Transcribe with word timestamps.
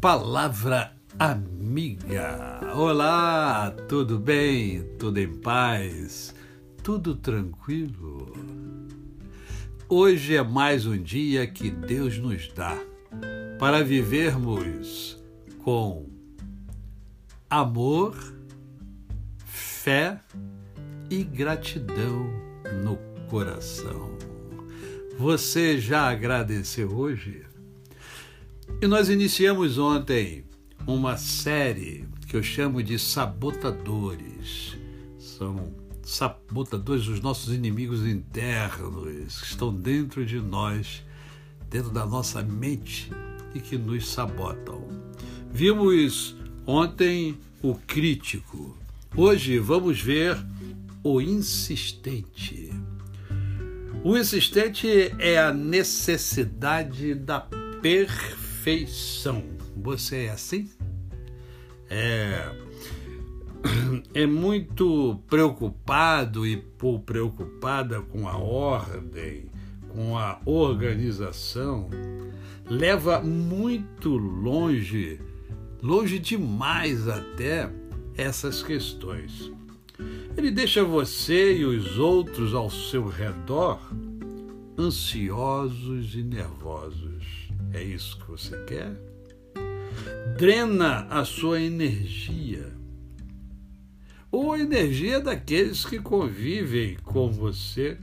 Palavra 0.00 0.96
Amiga. 1.18 2.72
Olá, 2.74 3.70
tudo 3.86 4.18
bem? 4.18 4.82
Tudo 4.98 5.18
em 5.18 5.30
paz? 5.40 6.34
Tudo 6.82 7.14
tranquilo? 7.14 8.32
Hoje 9.86 10.36
é 10.36 10.42
mais 10.42 10.86
um 10.86 10.96
dia 10.96 11.46
que 11.46 11.70
Deus 11.70 12.16
nos 12.16 12.48
dá 12.48 12.78
para 13.58 13.84
vivermos 13.84 15.22
com 15.62 16.08
amor, 17.50 18.16
fé 19.44 20.18
e 21.10 21.22
gratidão 21.22 22.26
no 22.82 22.96
coração. 23.28 24.16
Você 25.18 25.78
já 25.78 26.08
agradeceu 26.08 26.90
hoje? 26.90 27.49
E 28.82 28.86
nós 28.86 29.08
iniciamos 29.08 29.78
ontem 29.78 30.44
uma 30.86 31.16
série 31.16 32.06
que 32.26 32.36
eu 32.36 32.42
chamo 32.42 32.82
de 32.82 32.98
sabotadores. 32.98 34.76
São 35.18 35.74
sabotadores 36.02 37.04
dos 37.06 37.20
nossos 37.20 37.52
inimigos 37.54 38.06
internos 38.06 39.40
que 39.40 39.46
estão 39.46 39.74
dentro 39.74 40.24
de 40.24 40.40
nós, 40.40 41.04
dentro 41.68 41.90
da 41.90 42.06
nossa 42.06 42.42
mente 42.42 43.10
e 43.54 43.60
que 43.60 43.76
nos 43.76 44.08
sabotam. 44.08 44.88
Vimos 45.52 46.36
ontem 46.66 47.38
o 47.62 47.74
crítico. 47.74 48.76
Hoje 49.16 49.58
vamos 49.58 50.00
ver 50.00 50.36
o 51.02 51.20
insistente. 51.20 52.70
O 54.02 54.16
insistente 54.16 54.88
é 55.18 55.38
a 55.38 55.52
necessidade 55.52 57.14
da 57.14 57.40
perfeição. 57.40 58.49
Você 59.76 60.26
é 60.26 60.30
assim? 60.30 60.68
É, 61.88 62.52
é 64.12 64.26
muito 64.26 65.18
preocupado 65.28 66.46
e 66.46 66.58
por 66.58 67.00
preocupada 67.00 68.02
com 68.02 68.28
a 68.28 68.36
ordem, 68.36 69.46
com 69.88 70.18
a 70.18 70.38
organização, 70.44 71.88
leva 72.68 73.22
muito 73.22 74.10
longe, 74.10 75.18
longe 75.82 76.18
demais 76.18 77.08
até 77.08 77.70
essas 78.14 78.62
questões. 78.62 79.50
Ele 80.36 80.50
deixa 80.50 80.84
você 80.84 81.56
e 81.56 81.64
os 81.64 81.98
outros 81.98 82.52
ao 82.52 82.68
seu 82.68 83.08
redor 83.08 83.80
ansiosos 84.78 86.14
e 86.14 86.22
nervosos. 86.22 87.39
É 87.72 87.82
isso 87.82 88.18
que 88.18 88.30
você 88.30 88.56
quer? 88.64 88.92
Drena 90.36 91.06
a 91.10 91.24
sua 91.24 91.60
energia. 91.60 92.72
Ou 94.30 94.52
a 94.52 94.60
energia 94.60 95.20
daqueles 95.20 95.84
que 95.84 95.98
convivem 95.98 96.96
com 97.02 97.30
você, 97.30 97.98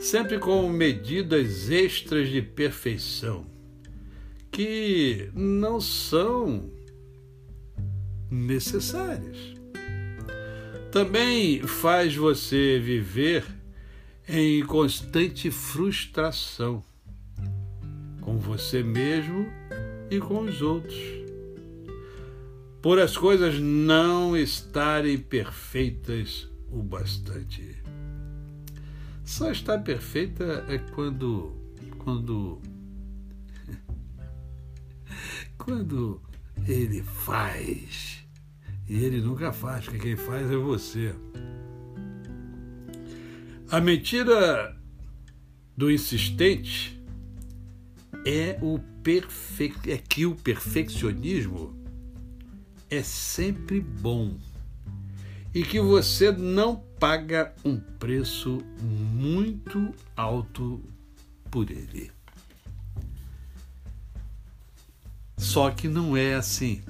sempre 0.00 0.38
com 0.38 0.68
medidas 0.68 1.70
extras 1.70 2.28
de 2.28 2.40
perfeição, 2.40 3.46
que 4.50 5.30
não 5.34 5.80
são 5.80 6.70
necessárias 8.30 9.56
também 10.96 11.60
faz 11.60 12.16
você 12.16 12.78
viver 12.78 13.44
em 14.26 14.64
constante 14.64 15.50
frustração 15.50 16.82
com 18.26 18.38
você 18.38 18.82
mesmo 18.82 19.46
e 20.10 20.18
com 20.18 20.40
os 20.40 20.60
outros. 20.60 20.98
Por 22.82 22.98
as 22.98 23.16
coisas 23.16 23.60
não 23.60 24.36
estarem 24.36 25.16
perfeitas 25.16 26.50
o 26.68 26.82
bastante. 26.82 27.76
Só 29.24 29.52
está 29.52 29.78
perfeita 29.78 30.66
é 30.68 30.76
quando 30.78 31.54
quando 31.98 32.60
quando 35.56 36.20
ele 36.66 37.04
faz 37.04 38.24
e 38.88 39.04
ele 39.04 39.20
nunca 39.20 39.52
faz, 39.52 39.84
porque 39.84 40.00
quem 40.00 40.16
faz 40.16 40.50
é 40.50 40.56
você. 40.56 41.14
A 43.70 43.80
mentira 43.80 44.76
do 45.76 45.90
insistente 45.90 46.95
é, 48.26 48.58
o 48.60 48.80
perfe... 49.04 49.72
é 49.86 49.96
que 49.96 50.26
o 50.26 50.34
perfeccionismo 50.34 51.72
é 52.90 53.00
sempre 53.00 53.80
bom 53.80 54.36
e 55.54 55.62
que 55.62 55.80
você 55.80 56.32
não 56.32 56.76
paga 56.98 57.54
um 57.64 57.78
preço 57.78 58.58
muito 58.82 59.94
alto 60.16 60.82
por 61.50 61.70
ele. 61.70 62.10
Só 65.38 65.70
que 65.70 65.86
não 65.86 66.16
é 66.16 66.34
assim. 66.34 66.82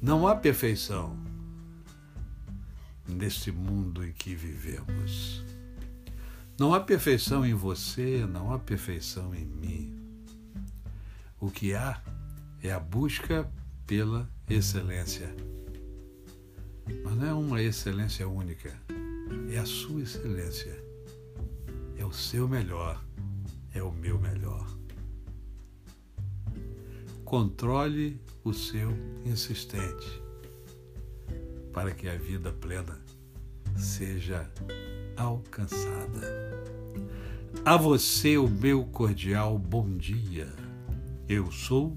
Não 0.00 0.26
há 0.26 0.34
perfeição 0.34 1.16
neste 3.06 3.52
mundo 3.52 4.04
em 4.04 4.12
que 4.12 4.34
vivemos. 4.34 5.44
Não 6.58 6.72
há 6.72 6.80
perfeição 6.80 7.44
em 7.44 7.52
você, 7.52 8.24
não 8.24 8.50
há 8.50 8.58
perfeição 8.58 9.34
em 9.34 9.44
mim. 9.44 9.94
O 11.38 11.50
que 11.50 11.74
há 11.74 12.02
é 12.62 12.72
a 12.72 12.80
busca 12.80 13.46
pela 13.86 14.26
excelência. 14.48 15.34
Mas 17.04 17.14
não 17.14 17.26
é 17.26 17.34
uma 17.34 17.62
excelência 17.62 18.26
única, 18.26 18.74
é 19.52 19.58
a 19.58 19.66
sua 19.66 20.00
excelência. 20.00 20.82
É 21.98 22.04
o 22.06 22.12
seu 22.12 22.48
melhor, 22.48 23.04
é 23.74 23.82
o 23.82 23.92
meu 23.92 24.18
melhor. 24.18 24.66
Controle 27.22 28.18
o 28.42 28.54
seu 28.54 28.92
insistente, 29.26 30.22
para 31.72 31.92
que 31.92 32.08
a 32.08 32.16
vida 32.16 32.50
plena 32.50 32.98
seja 33.76 34.50
alcançada. 35.16 36.46
A 37.64 37.76
você 37.76 38.36
o 38.36 38.48
meu 38.48 38.84
cordial 38.84 39.58
bom 39.58 39.96
dia. 39.96 40.52
Eu 41.28 41.50
sou 41.50 41.96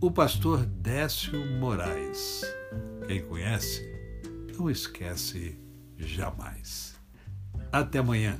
o 0.00 0.10
pastor 0.10 0.66
Décio 0.66 1.46
Moraes. 1.58 2.42
Quem 3.06 3.22
conhece, 3.22 3.88
não 4.56 4.70
esquece 4.70 5.58
jamais. 5.96 6.96
Até 7.70 7.98
amanhã. 7.98 8.38